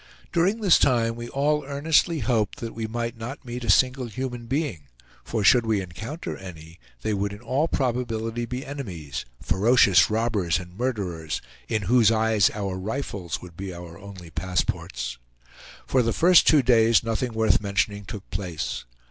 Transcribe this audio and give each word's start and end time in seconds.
During 0.33 0.61
this 0.61 0.79
time 0.79 1.15
we 1.15 1.29
all 1.29 1.63
earnestly 1.63 2.21
hoped 2.21 2.57
that 2.59 2.73
we 2.73 2.87
might 2.87 3.19
not 3.19 3.45
meet 3.45 3.63
a 3.63 3.69
single 3.69 4.07
human 4.07 4.47
being, 4.47 4.87
for 5.23 5.43
should 5.43 5.63
we 5.63 5.79
encounter 5.79 6.35
any, 6.35 6.79
they 7.03 7.13
would 7.13 7.31
in 7.31 7.39
all 7.39 7.67
probability 7.67 8.45
be 8.47 8.65
enemies, 8.65 9.25
ferocious 9.43 10.09
robbers 10.09 10.57
and 10.57 10.75
murderers, 10.75 11.39
in 11.67 11.83
whose 11.83 12.09
eyes 12.09 12.49
our 12.55 12.79
rifles 12.79 13.43
would 13.43 13.55
be 13.55 13.71
our 13.75 13.95
only 13.99 14.31
passports. 14.31 15.19
For 15.85 16.01
the 16.01 16.13
first 16.13 16.47
two 16.47 16.63
days 16.63 17.03
nothing 17.03 17.33
worth 17.33 17.61
mentioning 17.61 18.03
took 18.05 18.27
place. 18.31 18.85